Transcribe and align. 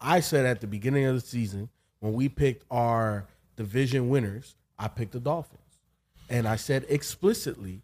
I 0.00 0.20
said 0.20 0.46
at 0.46 0.60
the 0.60 0.66
beginning 0.66 1.04
of 1.06 1.14
the 1.14 1.20
season 1.20 1.68
when 2.00 2.12
we 2.12 2.28
picked 2.28 2.64
our 2.70 3.26
division 3.56 4.08
winners, 4.08 4.54
I 4.78 4.88
picked 4.88 5.12
the 5.12 5.20
Dolphins, 5.20 5.60
and 6.28 6.46
I 6.46 6.56
said 6.56 6.86
explicitly. 6.88 7.82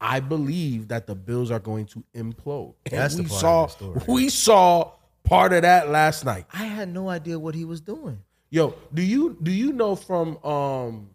I 0.00 0.20
believe 0.20 0.88
that 0.88 1.06
the 1.06 1.14
Bills 1.14 1.50
are 1.50 1.60
going 1.60 1.86
to 1.86 2.04
implode. 2.14 2.74
And 2.84 2.98
That's 2.98 3.14
the 3.14 3.22
we 3.22 3.28
part 3.28 3.36
of 3.36 3.40
saw 3.40 3.66
the 3.66 3.72
story. 3.72 4.00
we 4.06 4.28
saw 4.28 4.90
part 5.22 5.54
of 5.54 5.62
that 5.62 5.88
last 5.88 6.26
night. 6.26 6.44
I 6.52 6.64
had 6.66 6.92
no 6.92 7.08
idea 7.08 7.38
what 7.38 7.54
he 7.54 7.64
was 7.64 7.80
doing. 7.80 8.18
Yo, 8.50 8.74
do 8.92 9.00
you 9.00 9.38
do 9.42 9.50
you 9.50 9.72
know 9.72 9.96
from 9.96 10.36
um 10.44 11.08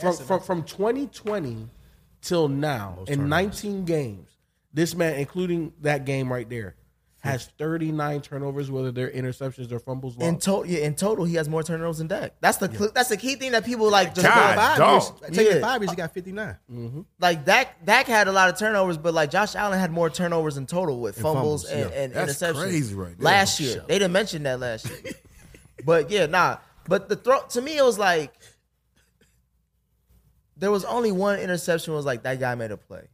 from 0.00 0.16
from, 0.16 0.40
from 0.40 0.62
2020 0.62 1.68
till 2.20 2.48
now 2.48 2.98
in 3.08 3.28
19 3.28 3.84
games, 3.84 4.30
this 4.72 4.94
man, 4.94 5.14
including 5.16 5.72
that 5.80 6.04
game 6.04 6.32
right 6.32 6.48
there, 6.48 6.76
has 7.22 7.46
39 7.56 8.20
turnovers, 8.20 8.68
whether 8.68 8.90
they're 8.90 9.08
interceptions 9.10 9.70
or 9.70 9.78
fumbles. 9.78 10.16
In 10.18 10.40
total, 10.40 10.66
yeah, 10.66 10.80
in 10.80 10.96
total, 10.96 11.24
he 11.24 11.36
has 11.36 11.48
more 11.48 11.62
turnovers 11.62 11.98
than 11.98 12.08
Dak. 12.08 12.34
That's 12.40 12.58
the 12.58 12.68
cl- 12.68 12.90
that's 12.92 13.10
the 13.10 13.16
key 13.16 13.36
thing 13.36 13.52
that 13.52 13.64
people 13.64 13.88
like 13.88 14.12
just 14.12 14.26
God, 14.26 14.54
go 14.54 14.60
by. 14.60 14.76
dog. 14.78 15.20
Take 15.32 15.46
it 15.46 15.54
Yeah. 15.56 15.60
five 15.60 15.80
years, 15.80 15.90
he 15.90 15.96
got 15.96 16.12
59. 16.12 16.56
Mm-hmm. 16.68 17.00
Like 17.20 17.44
Dak, 17.44 17.84
Dak 17.84 18.06
had 18.06 18.26
a 18.26 18.32
lot 18.32 18.48
of 18.48 18.58
turnovers, 18.58 18.98
but 18.98 19.14
like 19.14 19.30
Josh 19.30 19.54
Allen 19.54 19.78
had 19.78 19.92
more 19.92 20.10
turnovers 20.10 20.56
in 20.56 20.66
total 20.66 21.00
with 21.00 21.14
fumbles, 21.14 21.62
fumbles, 21.62 21.64
and, 21.66 21.90
yeah. 21.90 22.02
and 22.02 22.12
That's 22.12 22.42
interceptions. 22.42 22.60
crazy 22.62 22.94
right 22.96 23.16
there. 23.16 23.24
Last 23.24 23.60
year, 23.60 23.84
they 23.86 24.00
didn't 24.00 24.12
mention 24.12 24.42
that 24.42 24.58
last 24.58 24.90
year. 24.90 25.12
but 25.84 26.10
yeah, 26.10 26.26
nah. 26.26 26.56
But 26.88 27.08
the 27.08 27.14
throw 27.14 27.40
to 27.50 27.62
me, 27.62 27.78
it 27.78 27.84
was 27.84 28.00
like 28.00 28.34
there 30.56 30.70
was 30.72 30.84
only 30.84 31.12
one 31.12 31.38
interception. 31.38 31.94
Was 31.94 32.04
like 32.04 32.24
that 32.24 32.40
guy 32.40 32.54
made 32.56 32.72
a 32.72 32.76
play. 32.76 33.08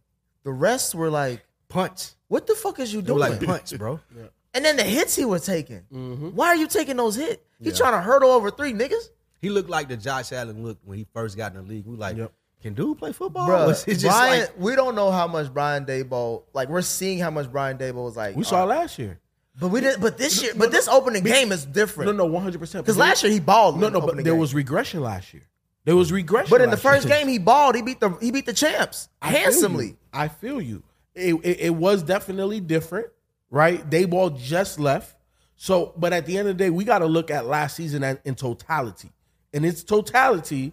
The 0.45 0.53
rest 0.53 0.95
were 0.95 1.11
like, 1.11 1.45
Punch. 1.69 2.11
what 2.29 2.47
the 2.47 2.55
fuck 2.55 2.79
is 2.81 2.93
you 2.93 3.03
They 3.03 3.13
were 3.13 3.19
doing? 3.21 3.39
like 3.39 3.45
punch, 3.47 3.77
bro. 3.79 4.01
and 4.55 4.65
then 4.65 4.77
the 4.77 4.83
hits 4.85 5.15
he 5.17 5.25
was 5.25 5.45
taking. 5.45 5.83
Mm-hmm. 5.93 6.29
Why 6.31 6.49
are 6.49 6.57
you 6.57 6.67
taking 6.67 6.97
those 6.97 7.17
hits? 7.17 7.43
He 7.61 7.73
trying 7.73 7.93
to 7.93 8.01
hurdle 8.01 8.31
over 8.31 8.51
three 8.51 8.73
niggas. 8.73 9.11
He 9.41 9.51
looked 9.51 9.69
like 9.71 9.89
the 9.89 9.97
Josh 9.97 10.33
Allen 10.33 10.65
looked 10.65 10.84
when 10.87 10.98
he 10.98 11.07
first 11.12 11.37
got 11.37 11.55
in 11.55 11.59
the 11.59 11.62
league. 11.69 11.87
We 11.87 11.97
like, 11.97 12.17
Yep. 12.17 12.33
can 12.62 12.75
dude 12.75 12.98
play 12.98 13.12
football? 13.12 13.47
Bro, 13.47 13.67
Was 13.67 13.83
it 13.87 13.95
just 13.97 14.05
Brian, 14.07 14.41
like 14.41 14.55
we 14.59 14.75
don't 14.75 14.95
know 14.95 15.11
how 15.11 15.27
much 15.27 15.53
Brian 15.53 15.84
Daboll. 15.84 16.42
Like 16.55 16.69
we're 16.69 16.83
seeing 16.83 17.19
how 17.19 17.31
much 17.31 17.51
Brian 17.51 17.79
Daboll 17.79 18.05
was 18.05 18.17
like. 18.17 18.35
we 18.35 18.45
saw 18.45 18.62
uh, 18.62 18.67
last 18.67 18.98
year. 18.98 19.20
but 19.61 19.69
we 19.69 19.81
didn't. 19.81 20.01
But 20.01 20.19
this 20.19 20.42
year, 20.42 20.53
but 20.57 20.70
this 20.73 20.89
opening 20.89 21.23
game 21.23 21.53
is 21.53 21.64
different. 21.67 22.11
No, 22.17 22.25
no, 22.25 22.33
100. 22.33 22.59
percent 22.59 22.85
because 22.85 22.97
last 22.97 23.23
year 23.23 23.33
he 23.33 23.41
balled. 23.41 23.79
no, 23.79 23.89
in 23.89 23.92
no, 23.92 23.98
the 23.98 24.01
but 24.01 24.09
opening 24.11 24.25
there 24.25 24.33
game. 24.35 24.41
was 24.41 24.55
regression 24.55 25.01
last 25.03 25.33
year. 25.35 25.47
There 25.85 25.97
was 25.97 26.11
regression. 26.12 26.51
But 26.51 26.61
in 26.61 26.70
the 26.70 26.77
last 26.77 26.83
first 26.83 27.07
year. 27.09 27.17
game 27.19 27.29
he 27.29 27.39
balled. 27.39 27.75
He 27.77 27.83
beat 27.83 28.01
the 28.01 28.11
he 28.20 28.31
beat 28.33 28.47
the 28.47 28.53
champs 28.53 29.09
I 29.23 29.31
feel 29.33 29.41
handsomely. 29.42 29.87
you. 29.87 29.97
I 30.12 30.29
feel 30.29 30.61
you. 30.61 30.83
It, 31.19 31.34
it, 31.44 31.61
it 31.61 31.74
was 31.74 32.02
definitely 32.02 32.61
different, 32.61 33.08
right? 33.50 33.88
Daboll 33.88 34.38
just 34.38 34.78
left. 34.78 35.16
So, 35.56 35.92
but 35.97 36.12
at 36.12 36.27
the 36.27 36.38
end 36.38 36.48
of 36.48 36.56
the 36.56 36.64
day, 36.64 36.70
we 36.70 36.84
got 36.84 37.00
to 37.00 37.06
look 37.06 37.30
at 37.30 37.47
last 37.47 37.77
season 37.77 38.19
in 38.24 38.34
totality. 38.36 39.11
In 39.52 39.64
its 39.64 39.83
totality, 39.83 40.72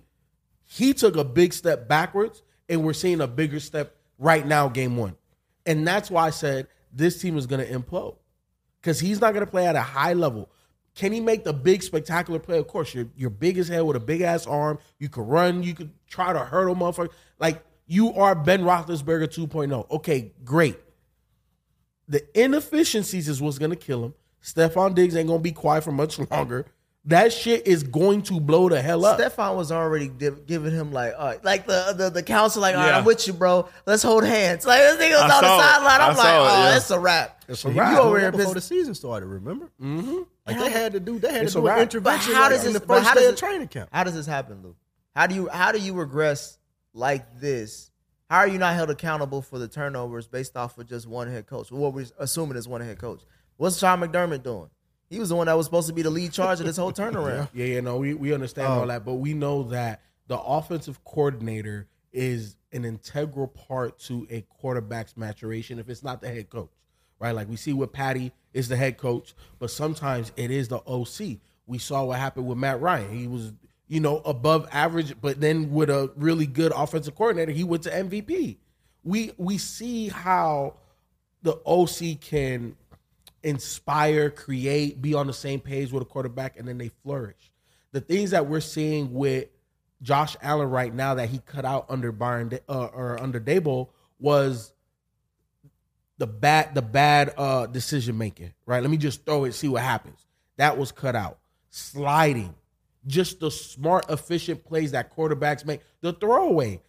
he 0.64 0.94
took 0.94 1.16
a 1.16 1.24
big 1.24 1.54
step 1.54 1.88
backwards, 1.88 2.44
and 2.70 2.84
we're 2.84 2.94
seeing 2.94 3.22
a 3.22 3.28
bigger 3.28 3.60
step 3.60 3.96
right 4.20 4.46
now, 4.46 4.68
game 4.68 4.98
one. 4.98 5.16
And 5.66 5.88
that's 5.88 6.12
why 6.12 6.28
I 6.28 6.30
said 6.30 6.68
this 6.94 7.20
team 7.20 7.38
is 7.38 7.48
going 7.48 7.66
to 7.66 7.72
implode 7.72 8.18
because 8.82 9.00
he's 9.00 9.20
not 9.20 9.34
going 9.34 9.46
to 9.46 9.52
play 9.52 9.66
at 9.66 9.76
a 9.76 9.82
high 9.82 10.14
level. 10.14 10.50
Can 10.96 11.12
he 11.12 11.20
make 11.20 11.44
the 11.44 11.54
big 11.54 11.84
spectacular 11.84 12.40
play? 12.40 12.58
Of 12.58 12.68
course, 12.68 12.94
you're 12.94 13.08
you're 13.18 13.30
big 13.30 13.58
as 13.58 13.68
hell 13.68 13.88
with 13.88 13.98
a 13.98 14.02
big 14.02 14.22
ass 14.22 14.48
arm. 14.48 14.80
You 14.98 15.10
could 15.10 15.28
run. 15.28 15.62
You 15.62 15.74
could 15.74 15.92
try 16.08 16.32
to 16.32 16.40
hurdle 16.40 16.76
motherfucker. 16.76 17.10
Like 17.38 17.64
you 17.88 18.14
are 18.14 18.36
Ben 18.36 18.62
Roethlisberger 18.64 19.28
2.0. 19.28 19.90
Okay, 19.92 20.34
great. 20.44 20.78
The 22.08 22.24
inefficiencies 22.40 23.28
is 23.28 23.42
what's 23.42 23.58
gonna 23.58 23.76
kill 23.76 24.04
him. 24.06 24.14
Stefon 24.44 24.94
Diggs 24.94 25.16
ain't 25.16 25.28
gonna 25.28 25.40
be 25.40 25.52
quiet 25.52 25.84
for 25.84 25.92
much 25.92 26.20
longer. 26.32 26.66
That 27.08 27.32
shit 27.32 27.68
is 27.68 27.84
going 27.84 28.24
to 28.24 28.40
blow 28.40 28.68
the 28.68 28.82
hell 28.82 29.06
up. 29.06 29.20
Stefon 29.20 29.56
was 29.56 29.72
already 29.72 30.08
div- 30.08 30.48
giving 30.48 30.72
him 30.74 30.92
like, 30.92 31.14
uh, 31.16 31.36
like 31.44 31.68
the 31.68 31.94
the, 31.96 32.10
the 32.10 32.24
counsel, 32.24 32.62
like, 32.64 32.74
all 32.76 32.82
right, 32.82 32.90
Yeah. 32.90 32.98
I'm 32.98 33.06
with 33.06 33.28
you, 33.28 33.34
bro. 33.34 33.70
Let's 33.86 34.02
hold 34.02 34.24
hands. 34.24 34.66
Like 34.66 34.80
this 34.82 34.98
nigga 34.98 35.22
was 35.22 35.32
I 35.32 35.36
on 35.36 35.42
the 35.44 35.48
saw 35.48 35.60
it. 35.60 35.62
sideline. 35.64 36.02
I'm 36.02 36.02
I 36.02 36.08
like, 36.08 36.18
saw 36.18 36.24
it, 36.24 36.50
oh, 36.50 36.70
yeah. 36.70 36.78
it's 36.78 36.90
a 36.92 37.00
wrap. 37.00 37.44
It's 37.48 37.66
a 37.66 37.70
wrap. 37.70 37.92
was 37.98 38.06
over 38.08 38.20
here 38.20 38.32
before 38.32 38.46
pissed- 38.46 38.56
the 38.56 38.62
season 38.76 38.96
started. 38.96 39.28
Remember? 39.28 39.70
Mm-hmm. 39.82 40.18
Like 40.48 40.58
they 40.60 40.70
had 40.72 40.94
to 40.94 41.00
do. 41.00 41.20
They 41.20 41.32
had 41.32 41.44
It's 41.44 41.54
to 41.54 41.60
do 41.60 41.68
an 41.68 41.74
wrap. 41.74 41.78
But 41.78 41.82
intervention 41.84 42.34
how 42.34 42.42
like, 42.44 42.50
does 42.52 42.66
in 42.66 42.74
this? 42.74 42.82
the 42.82 42.88
but 42.88 42.96
first 42.98 43.08
how 43.08 43.14
day 43.14 43.20
does 43.22 43.30
of 43.30 43.34
it- 43.36 43.38
training 43.40 43.68
camp. 43.68 43.90
How 43.94 44.04
does 44.04 44.14
this 44.16 44.26
happen, 44.26 44.62
Lou? 44.64 44.76
How 45.16 45.28
do 45.28 45.36
you 45.36 45.48
how 45.50 45.72
do 45.72 45.80
you 45.80 45.94
regress 45.94 46.58
like 46.96 47.40
this? 47.40 47.92
How 48.30 48.38
are 48.40 48.48
you 48.48 48.58
not 48.58 48.74
held 48.74 48.90
accountable 48.90 49.42
for 49.44 49.60
the 49.60 49.68
turnovers 49.68 50.28
based 50.28 50.58
off 50.58 50.78
of 50.80 50.88
just 50.88 51.08
one 51.08 51.28
head 51.28 51.46
coach? 51.46 51.72
What 51.72 51.94
we're 51.94 52.08
assuming 52.18 52.58
is 52.58 52.68
one 52.68 52.82
head 52.82 52.98
coach. 52.98 53.22
What's 53.58 53.78
Sean 53.78 54.00
McDermott 54.00 54.42
doing? 54.42 54.70
He 55.10 55.20
was 55.20 55.30
the 55.30 55.36
one 55.36 55.46
that 55.46 55.56
was 55.56 55.68
supposed 55.68 55.88
to 55.88 55.94
be 55.94 56.02
the 56.02 56.10
lead 56.10 56.32
charge 56.34 56.60
of 56.60 56.66
this 56.66 56.78
whole 56.78 56.92
turnaround. 56.92 57.50
Yeah, 57.54 57.66
yeah, 57.66 57.80
no, 57.82 57.98
we, 57.98 58.16
we 58.16 58.34
understand 58.34 58.68
Oh. 58.70 58.80
all 58.80 58.88
that, 58.88 59.06
but 59.06 59.16
we 59.16 59.34
know 59.36 59.64
that 59.64 60.02
the 60.28 60.40
offensive 60.40 61.04
coordinator 61.04 61.88
is 62.12 62.58
an 62.72 62.84
integral 62.86 63.48
part 63.48 64.00
to 64.00 64.26
a 64.32 64.42
quarterback's 64.50 65.16
maturation 65.16 65.78
if 65.78 65.88
it's 65.90 66.02
not 66.04 66.22
the 66.22 66.28
head 66.28 66.50
coach, 66.50 66.72
right? 67.20 67.36
Like 67.36 67.48
we 67.48 67.56
see 67.58 67.74
with 67.74 67.92
Patty 67.94 68.32
is 68.54 68.68
the 68.68 68.76
head 68.76 68.98
coach, 68.98 69.36
but 69.60 69.70
sometimes 69.70 70.32
it 70.36 70.50
is 70.50 70.70
the 70.70 70.80
OC. 70.88 71.38
We 71.68 71.78
saw 71.78 72.06
what 72.06 72.18
happened 72.20 72.48
with 72.48 72.58
Matt 72.58 72.82
Ryan. 72.82 73.16
He 73.16 73.28
was, 73.28 73.54
you 73.88 74.00
know, 74.00 74.18
above 74.20 74.68
average, 74.72 75.16
but 75.22 75.40
then 75.40 75.72
with 75.72 75.90
a 75.90 76.12
really 76.16 76.48
good 76.48 76.72
offensive 76.76 77.16
coordinator, 77.16 77.52
he 77.52 77.64
went 77.64 77.84
to 77.84 77.92
MVP. 77.92 78.58
We 79.04 79.32
we 79.38 79.58
see 79.58 80.10
how 80.10 80.78
the 81.44 81.60
OC 81.66 82.20
can 82.20 82.76
inspire, 83.44 84.32
create, 84.32 85.02
be 85.02 85.14
on 85.14 85.28
the 85.28 85.34
same 85.34 85.60
page 85.60 85.92
with 85.92 86.02
a 86.02 86.06
quarterback, 86.06 86.58
and 86.58 86.68
then 86.68 86.80
they 86.80 86.90
flourish. 87.04 87.52
The 87.92 88.02
things 88.02 88.32
that 88.32 88.48
we're 88.48 88.60
seeing 88.60 89.14
with 89.14 89.48
Josh 90.02 90.36
Allen 90.42 90.70
right 90.70 90.94
now 90.94 91.14
that 91.16 91.30
he 91.30 91.40
cut 91.40 91.64
out 91.64 91.86
under 91.88 92.12
Byron 92.12 92.58
uh, 92.68 92.86
or 92.86 93.22
under 93.22 93.40
Daboll 93.40 93.90
was 94.20 94.74
the 96.18 96.28
bad 96.28 96.74
the 96.74 96.82
bad 96.82 97.34
uh, 97.38 97.68
decision 97.68 98.18
making. 98.18 98.54
Right? 98.66 98.82
Let 98.82 98.90
me 98.90 98.98
just 98.98 99.26
throw 99.26 99.44
it, 99.46 99.54
see 99.54 99.68
what 99.68 99.84
happens. 99.84 100.26
That 100.58 100.78
was 100.78 100.92
cut 100.92 101.16
out. 101.16 101.38
Sliding, 101.70 102.56
just 103.08 103.40
the 103.40 103.52
smart, 103.52 104.06
efficient 104.10 104.64
plays 104.66 104.92
that 104.92 105.16
quarterbacks 105.16 105.66
make. 105.66 105.82
The 106.02 106.14
throwaway. 106.14 106.82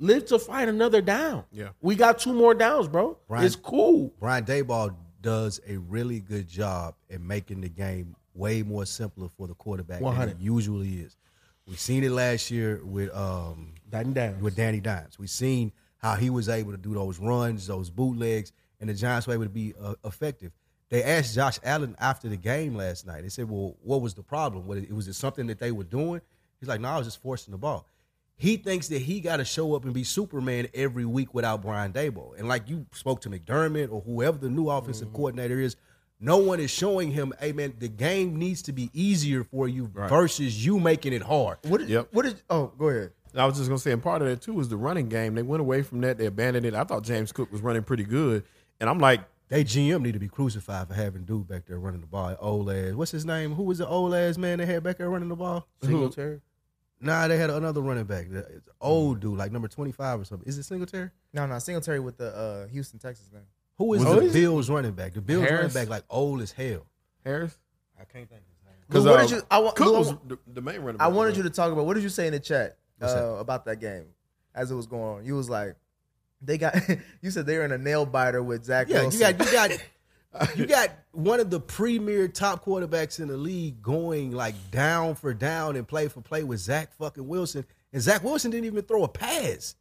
Live 0.00 0.26
to 0.26 0.38
fight 0.40 0.68
another 0.68 1.00
down. 1.00 1.44
Yeah. 1.52 1.68
we 1.80 1.94
got 1.94 2.18
two 2.18 2.32
more 2.32 2.52
downs, 2.52 2.88
bro. 2.88 3.16
Brian- 3.28 3.44
It's 3.46 3.54
cool. 3.56 4.12
Brian 4.18 4.44
Daboll 4.44 4.94
does 5.20 5.60
a 5.68 5.76
really 5.76 6.18
good 6.20 6.48
job 6.48 6.94
in 7.08 7.24
making 7.26 7.60
the 7.60 7.68
game 7.68 8.16
way 8.34 8.62
more 8.62 8.84
simpler 8.86 9.28
for 9.28 9.46
the 9.46 9.54
quarterback 9.54 10.00
than 10.00 10.28
it 10.30 10.36
usually 10.40 10.94
is. 10.94 11.16
We 11.66 11.76
seen 11.76 12.02
it 12.04 12.10
last 12.10 12.50
year 12.50 12.80
with 12.84 13.14
um 13.14 13.74
Danny 13.88 14.12
Downs. 14.12 14.42
with 14.42 14.56
Danny 14.56 14.80
Dimes. 14.80 15.18
We 15.18 15.28
seen 15.28 15.72
how 15.98 16.16
he 16.16 16.28
was 16.28 16.48
able 16.48 16.72
to 16.72 16.76
do 16.78 16.92
those 16.92 17.18
runs, 17.20 17.66
those 17.68 17.88
bootlegs, 17.88 18.52
and 18.80 18.90
the 18.90 18.94
Giants 18.94 19.26
were 19.28 19.34
able 19.34 19.44
to 19.44 19.48
be 19.50 19.72
uh, 19.80 19.94
effective. 20.04 20.50
They 20.90 21.02
asked 21.02 21.34
Josh 21.34 21.58
Allen 21.64 21.96
after 21.98 22.28
the 22.28 22.36
game 22.36 22.74
last 22.74 23.06
night. 23.06 23.22
They 23.22 23.28
said, 23.28 23.48
"Well, 23.50 23.76
what 23.82 24.00
was 24.00 24.14
the 24.14 24.22
problem? 24.22 24.66
Was 24.66 24.82
it, 24.82 24.92
was 24.92 25.08
it 25.08 25.14
something 25.14 25.46
that 25.48 25.58
they 25.58 25.72
were 25.72 25.84
doing?" 25.84 26.20
He's 26.60 26.68
like, 26.68 26.80
"No, 26.80 26.88
I 26.90 26.98
was 26.98 27.06
just 27.06 27.22
forcing 27.22 27.52
the 27.52 27.58
ball." 27.58 27.86
He 28.36 28.56
thinks 28.56 28.88
that 28.88 29.02
he 29.02 29.20
got 29.20 29.36
to 29.36 29.44
show 29.44 29.74
up 29.74 29.84
and 29.84 29.94
be 29.94 30.02
Superman 30.04 30.68
every 30.74 31.04
week 31.04 31.34
without 31.34 31.62
Brian 31.62 31.92
Daboll. 31.92 32.36
And 32.36 32.48
like 32.48 32.68
you 32.68 32.86
spoke 32.92 33.20
to 33.22 33.30
McDermott 33.30 33.92
or 33.92 34.00
whoever 34.00 34.38
the 34.38 34.48
new 34.48 34.68
offensive 34.68 35.08
mm-hmm. 35.08 35.16
coordinator 35.16 35.60
is, 35.60 35.76
no 36.20 36.38
one 36.38 36.58
is 36.60 36.70
showing 36.70 37.10
him, 37.10 37.32
"Hey 37.40 37.52
man, 37.52 37.74
the 37.78 37.88
game 37.88 38.36
needs 38.36 38.62
to 38.62 38.72
be 38.72 38.90
easier 38.92 39.44
for 39.44 39.68
you 39.68 39.90
versus 39.94 40.64
you 40.64 40.78
making 40.80 41.12
it 41.12 41.22
hard." 41.22 41.58
What 41.62 41.78
did 41.78 41.88
Yep. 41.88 42.08
what 42.12 42.24
did 42.24 42.42
oh 42.50 42.72
go 42.78 42.88
ahead. 42.88 43.12
I 43.36 43.46
was 43.46 43.56
just 43.56 43.68
gonna 43.68 43.78
say, 43.78 43.92
and 43.92 44.02
part 44.02 44.22
of 44.22 44.28
that 44.28 44.40
too 44.40 44.58
is 44.60 44.68
the 44.68 44.76
running 44.76 45.08
game. 45.08 45.34
They 45.34 45.42
went 45.42 45.60
away 45.60 45.82
from 45.82 46.00
that. 46.02 46.18
They 46.18 46.26
abandoned 46.26 46.66
it. 46.66 46.74
I 46.74 46.84
thought 46.84 47.02
James 47.02 47.32
Cook 47.32 47.50
was 47.50 47.62
running 47.62 47.82
pretty 47.82 48.04
good, 48.04 48.44
and 48.80 48.88
I'm 48.88 48.98
like, 48.98 49.22
They 49.48 49.62
GM 49.62 50.02
need 50.02 50.12
to 50.12 50.18
be 50.18 50.28
crucified 50.28 50.88
for 50.88 50.94
having 50.94 51.24
dude 51.24 51.46
back 51.46 51.66
there 51.66 51.78
running 51.78 52.00
the 52.00 52.06
ball. 52.06 52.34
Old 52.40 52.70
ass. 52.70 52.94
What's 52.94 53.10
his 53.10 53.26
name? 53.26 53.54
Who 53.54 53.64
was 53.64 53.78
the 53.78 53.86
old 53.86 54.14
ass 54.14 54.38
man 54.38 54.58
they 54.58 54.66
had 54.66 54.82
back 54.82 54.98
there 54.98 55.10
running 55.10 55.28
the 55.28 55.36
ball? 55.36 55.68
Singletary. 55.82 56.40
Nah, 57.00 57.28
they 57.28 57.36
had 57.36 57.50
another 57.50 57.82
running 57.82 58.04
back. 58.04 58.26
It's 58.30 58.68
old 58.80 59.20
dude, 59.20 59.36
like 59.36 59.52
number 59.52 59.68
twenty 59.68 59.92
five 59.92 60.20
or 60.20 60.24
something. 60.24 60.48
Is 60.48 60.56
it 60.56 60.62
Singletary? 60.62 61.10
No, 61.34 61.44
no, 61.46 61.58
Singletary 61.58 62.00
with 62.00 62.16
the 62.16 62.34
uh, 62.34 62.66
Houston, 62.68 62.98
Texas 62.98 63.28
man. 63.32 63.42
Who 63.76 63.92
is 63.94 64.02
the 64.04 64.18
is 64.20 64.34
it? 64.34 64.38
Bills 64.40 64.70
running 64.70 64.92
back? 64.92 65.12
The 65.12 65.20
Bills 65.20 65.48
running 65.50 65.72
back 65.72 65.88
like 65.88 66.04
old 66.08 66.40
as 66.40 66.52
hell. 66.52 66.86
Harris. 67.24 67.58
I 68.00 68.04
can't 68.04 68.28
think 68.28 68.40
of 68.40 68.46
his 68.48 68.64
name. 68.64 68.74
Because 68.88 69.04
what 69.04 69.18
uh, 69.20 69.22
did 69.22 69.30
you- 69.32 69.42
I 69.50 69.58
wa- 69.58 69.72
Cook 69.72 69.86
Lou, 69.88 69.98
was 69.98 70.12
wa- 70.12 70.18
the, 70.26 70.38
the 70.54 70.62
main 70.62 70.80
running. 70.80 71.00
I 71.00 71.08
wanted 71.08 71.36
you 71.36 71.42
to 71.42 71.50
talk 71.50 71.70
about 71.72 71.84
what 71.84 71.94
did 71.94 72.02
you 72.02 72.08
say 72.08 72.26
in 72.26 72.32
the 72.32 72.40
chat 72.40 72.78
uh, 73.02 73.36
about 73.38 73.66
that 73.66 73.80
game 73.80 74.06
as 74.54 74.70
it 74.70 74.74
was 74.74 74.86
going 74.86 75.02
on. 75.18 75.24
You 75.26 75.34
was 75.34 75.50
like, 75.50 75.74
they 76.46 76.58
got. 76.58 76.76
you 77.22 77.30
said 77.30 77.46
they 77.46 77.58
were 77.58 77.64
in 77.64 77.72
a 77.72 77.78
nail 77.78 78.06
biter 78.06 78.42
with 78.42 78.64
Zach. 78.64 78.88
Yeah, 78.88 79.02
Wilson. 79.02 79.20
you 79.20 79.32
got 79.32 79.46
you 79.46 79.52
got 79.52 80.56
you 80.56 80.66
got 80.66 80.90
one 81.12 81.40
of 81.40 81.50
the 81.50 81.60
premier 81.60 82.28
top 82.28 82.64
quarterbacks 82.64 83.20
in 83.20 83.28
the 83.28 83.36
league 83.36 83.82
going 83.82 84.32
like 84.32 84.54
down 84.70 85.14
for 85.14 85.32
down 85.32 85.76
and 85.76 85.86
play 85.86 86.08
for 86.08 86.20
play 86.20 86.42
with 86.44 86.60
Zach 86.60 86.92
fucking 86.96 87.26
Wilson, 87.26 87.64
and 87.92 88.02
Zach 88.02 88.24
Wilson 88.24 88.50
didn't 88.50 88.66
even 88.66 88.82
throw 88.82 89.04
a 89.04 89.08
pass. 89.08 89.76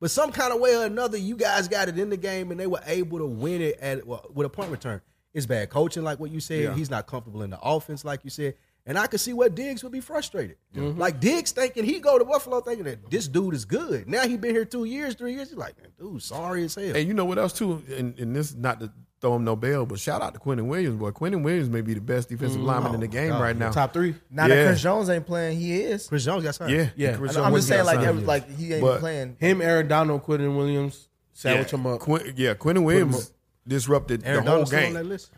But 0.00 0.10
some 0.12 0.30
kind 0.30 0.52
of 0.52 0.60
way 0.60 0.76
or 0.76 0.84
another, 0.84 1.18
you 1.18 1.36
guys 1.36 1.66
got 1.66 1.88
it 1.88 1.98
in 1.98 2.08
the 2.08 2.16
game, 2.16 2.52
and 2.52 2.60
they 2.60 2.68
were 2.68 2.80
able 2.86 3.18
to 3.18 3.26
win 3.26 3.60
it 3.60 3.78
at 3.80 4.06
well, 4.06 4.24
with 4.32 4.46
a 4.46 4.50
punt 4.50 4.70
return. 4.70 5.00
It's 5.34 5.46
bad 5.46 5.70
coaching, 5.70 6.04
like 6.04 6.20
what 6.20 6.30
you 6.30 6.40
said. 6.40 6.62
Yeah. 6.62 6.74
He's 6.74 6.90
not 6.90 7.06
comfortable 7.06 7.42
in 7.42 7.50
the 7.50 7.60
offense, 7.60 8.04
like 8.04 8.24
you 8.24 8.30
said. 8.30 8.54
And 8.88 8.98
I 8.98 9.06
could 9.06 9.20
see 9.20 9.34
where 9.34 9.50
Diggs 9.50 9.82
would 9.82 9.92
be 9.92 10.00
frustrated. 10.00 10.56
Mm-hmm. 10.74 10.98
Like 10.98 11.20
Diggs 11.20 11.52
thinking 11.52 11.84
he 11.84 12.00
go 12.00 12.18
to 12.18 12.24
Buffalo 12.24 12.62
thinking 12.62 12.86
that 12.86 13.10
this 13.10 13.28
dude 13.28 13.52
is 13.52 13.66
good. 13.66 14.08
Now 14.08 14.26
he 14.26 14.38
been 14.38 14.54
here 14.54 14.64
two 14.64 14.84
years, 14.84 15.14
three 15.14 15.34
years. 15.34 15.50
He's 15.50 15.58
like, 15.58 15.78
man, 15.78 15.90
dude, 15.98 16.22
sorry 16.22 16.64
as 16.64 16.74
hell. 16.74 16.96
And 16.96 17.06
you 17.06 17.12
know 17.12 17.26
what 17.26 17.36
else 17.36 17.52
too? 17.52 17.82
And, 17.94 18.18
and 18.18 18.34
this 18.34 18.54
not 18.54 18.80
to 18.80 18.90
throw 19.20 19.36
him 19.36 19.44
no 19.44 19.56
bell, 19.56 19.84
but 19.84 19.98
shout 19.98 20.22
out 20.22 20.32
to 20.32 20.40
Quinnen 20.40 20.68
Williams. 20.68 20.98
Boy, 20.98 21.10
Quinnen 21.10 21.42
Williams 21.42 21.68
may 21.68 21.82
be 21.82 21.92
the 21.92 22.00
best 22.00 22.30
defensive 22.30 22.60
mm-hmm. 22.60 22.66
lineman 22.66 22.94
in 22.94 23.00
the 23.00 23.06
oh, 23.08 23.10
game 23.10 23.28
God, 23.28 23.42
right 23.42 23.56
now. 23.56 23.70
Top 23.70 23.92
three. 23.92 24.14
Now 24.30 24.46
Yeah. 24.46 24.54
that 24.54 24.66
Chris 24.68 24.82
Jones 24.82 25.10
ain't 25.10 25.26
playing, 25.26 25.58
he 25.58 25.82
is. 25.82 26.06
Chris 26.06 26.24
Jones 26.24 26.42
got 26.42 26.54
signed. 26.54 26.72
Yeah, 26.72 26.88
Yeah. 26.96 27.16
Chris 27.16 27.36
I'm 27.36 27.54
just 27.54 27.68
saying, 27.68 27.84
like, 27.84 28.00
every, 28.00 28.22
like 28.22 28.50
he 28.56 28.72
ain't 28.72 28.82
But- 28.82 29.00
playing. 29.00 29.36
Him, 29.38 29.60
Aaron 29.60 29.86
Donald, 29.86 30.24
Quinnen 30.24 30.56
Williams, 30.56 31.08
sandwich 31.34 31.72
yeah, 31.72 31.78
him 31.78 31.86
up. 31.86 32.00
Quin- 32.00 32.32
yeah, 32.36 32.54
Quinnen 32.54 32.84
Williams 32.84 33.32
disrupted 33.66 34.22
Aaron 34.24 34.44
the 34.46 34.50
whole 34.50 34.60
Donald 34.60 34.68
still 34.68 34.80
game. 34.80 34.88
on 34.88 34.94
that 34.94 35.04
list. 35.04 35.30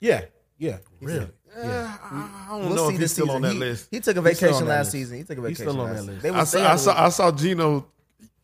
Yeah, 0.00 0.22
yeah. 0.58 0.78
Really? 1.00 1.20
Yeah, 1.20 1.77
I 2.10 2.44
I 2.46 2.48
don't 2.50 2.66
We'll 2.66 2.76
know 2.76 2.88
see 2.88 2.94
if 2.94 3.00
this 3.00 3.10
he's 3.10 3.12
still 3.12 3.26
season. 3.26 3.36
on 3.36 3.42
that 3.42 3.52
he, 3.52 3.58
list. 3.58 3.88
he 3.90 4.00
took 4.00 4.16
a 4.16 4.22
vacation 4.22 4.66
last 4.66 4.84
list. 4.86 4.92
season. 4.92 5.16
He 5.18 5.24
took 5.24 5.38
a 5.38 5.40
vacation. 5.42 5.48
He's 5.48 5.58
vacation 5.58 5.72
still 5.72 5.80
on 5.80 5.86
last 5.92 6.06
that 6.06 6.12
season. 6.14 6.34
list. 6.36 6.52
They 6.52 6.60
I 6.62 6.64
saw, 6.64 6.72
I 6.72 6.76
saw, 6.76 7.04
I 7.06 7.08
saw 7.10 7.32
Geno 7.32 7.86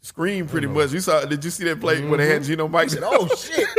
scream 0.00 0.46
pretty 0.46 0.66
much. 0.66 0.92
You 0.92 1.00
saw? 1.00 1.24
Did 1.24 1.44
you 1.44 1.50
see 1.50 1.64
that 1.64 1.80
play 1.80 2.04
when 2.04 2.18
they 2.18 2.26
had 2.28 2.42
mm-hmm. 2.42 2.50
Geno 2.50 2.68
Mike? 2.68 2.90
Said, 2.90 3.02
oh 3.04 3.26
shit! 3.28 3.66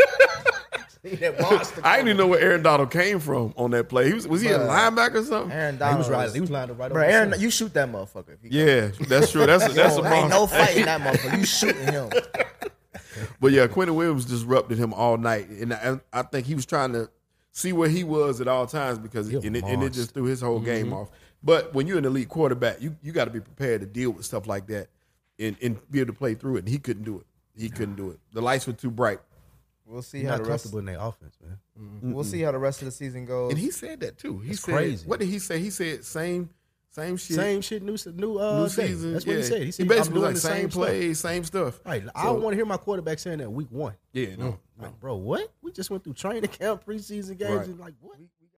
That 1.19 1.39
monster 1.39 1.81
I 1.83 1.97
didn't 1.97 2.07
even 2.07 2.17
know 2.17 2.25
where 2.25 2.39
Aaron 2.39 2.63
Donald 2.63 2.89
came 2.89 3.19
from 3.19 3.53
on 3.57 3.69
that 3.71 3.89
play. 3.89 4.07
He 4.07 4.15
was 4.15 4.27
was 4.27 4.41
he 4.41 4.47
a 4.47 4.57
linebacker 4.57 5.17
or 5.17 5.23
something? 5.23 5.51
Aaron 5.51 5.75
He 5.75 5.79
Donald. 5.79 5.99
was 5.99 6.09
right. 6.09 6.31
He 6.33 6.41
was 6.41 6.49
lined 6.49 6.71
up 6.71 6.79
right 6.79 6.91
Bro, 6.91 7.03
Aaron, 7.03 7.39
you 7.39 7.51
shoot 7.51 7.71
that 7.75 7.91
motherfucker. 7.91 8.29
If 8.33 8.41
he 8.41 8.49
Yeah, 8.57 8.89
that's 9.07 9.31
true. 9.31 9.45
That's 9.45 9.65
a, 9.69 9.69
that's 9.73 9.97
a 9.97 10.01
Yo, 10.01 10.07
ain't 10.07 10.29
no 10.29 10.47
fighting 10.47 10.85
that 10.85 11.01
motherfucker. 11.01 11.37
You 11.37 11.45
shooting 11.45 11.83
him. 11.85 12.09
But 13.39 13.51
yeah, 13.53 13.67
Quinnen 13.67 13.95
Williams 13.95 14.25
disrupted 14.25 14.77
him 14.77 14.93
all 14.93 15.15
night, 15.17 15.47
and 15.49 15.73
I, 15.73 15.99
I 16.11 16.23
think 16.23 16.47
he 16.47 16.55
was 16.55 16.65
trying 16.65 16.91
to 16.93 17.09
see 17.55 17.71
where 17.71 17.89
he 17.89 18.03
was 18.03 18.41
at 18.41 18.47
all 18.47 18.67
times 18.67 18.99
because 18.99 19.29
and 19.29 19.55
it, 19.55 19.63
and 19.63 19.81
it 19.81 19.93
just 19.93 20.13
threw 20.13 20.25
his 20.25 20.41
whole 20.41 20.59
game 20.59 20.87
mm-hmm. 20.87 20.95
off. 20.95 21.09
But 21.41 21.73
when 21.73 21.87
you're 21.87 21.97
an 21.97 22.05
elite 22.05 22.29
quarterback, 22.29 22.81
you 22.81 22.95
you 23.01 23.11
got 23.11 23.25
to 23.25 23.31
be 23.31 23.39
prepared 23.39 23.81
to 23.81 23.87
deal 23.87 24.11
with 24.11 24.25
stuff 24.25 24.45
like 24.45 24.67
that 24.67 24.89
and, 25.39 25.55
and 25.61 25.79
be 25.89 26.01
able 26.01 26.13
to 26.13 26.17
play 26.17 26.35
through 26.35 26.57
it. 26.57 26.59
And 26.59 26.69
he 26.69 26.77
couldn't 26.77 27.03
do 27.03 27.17
it. 27.17 27.25
He 27.57 27.69
couldn't 27.69 27.95
do 27.95 28.11
it. 28.11 28.19
The 28.33 28.41
lights 28.41 28.67
were 28.67 28.73
too 28.73 28.91
bright. 28.91 29.19
We'll 29.85 30.01
see 30.01 30.19
He's 30.19 30.27
how 30.27 30.35
not 30.35 30.43
the 30.43 30.49
rest. 30.49 30.63
comfortable 30.63 30.79
in 30.79 30.85
their 30.85 30.99
offense, 30.99 31.37
man. 31.41 32.13
We'll 32.13 32.23
see 32.23 32.41
how 32.41 32.51
the 32.51 32.57
rest 32.57 32.81
of 32.81 32.85
the 32.85 32.91
season 32.91 33.25
goes. 33.25 33.51
And 33.51 33.59
he 33.59 33.71
said 33.71 33.99
that 34.01 34.17
too. 34.17 34.39
He 34.39 34.49
That's 34.49 34.61
said, 34.61 34.73
crazy. 34.73 35.07
What 35.07 35.19
did 35.19 35.29
he 35.29 35.39
say? 35.39 35.59
He 35.59 35.69
said 35.69 36.03
same 36.03 36.49
same 36.95 37.17
shit. 37.17 37.35
Same 37.35 37.61
shit, 37.61 37.83
new 37.83 37.97
new 38.13 38.39
uh, 38.39 38.61
new 38.61 38.69
season. 38.69 39.13
That's 39.13 39.25
what 39.25 39.33
yeah. 39.33 39.37
he 39.39 39.43
said. 39.43 39.63
He 39.63 39.71
said 39.71 39.87
basically 39.87 40.07
I'm 40.07 40.13
doing 40.13 40.25
like 40.25 40.33
the 40.35 40.39
same, 40.39 40.51
same, 40.53 40.71
stuff. 40.71 40.81
plays, 40.81 41.19
same 41.19 41.43
stuff. 41.43 41.79
Right. 41.85 42.03
I 42.15 42.23
don't 42.23 42.41
want 42.41 42.53
to 42.53 42.55
hear 42.55 42.65
my 42.65 42.77
quarterback 42.77 43.19
saying 43.19 43.39
that 43.39 43.51
week 43.51 43.67
one. 43.69 43.95
Yeah, 44.13 44.35
no. 44.37 44.59
Like, 44.79 44.97
bro, 45.01 45.15
what? 45.15 45.51
We 45.61 45.73
just 45.73 45.89
went 45.89 46.05
through 46.05 46.13
training 46.13 46.49
camp, 46.49 46.85
preseason 46.85 47.37
games, 47.37 47.51
Right. 47.51 47.67
and 47.67 47.79
like, 47.79 47.95
what? 47.99 48.17